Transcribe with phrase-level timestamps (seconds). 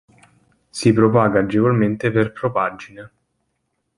[0.77, 3.09] Si propaga agevolmente per propaggine.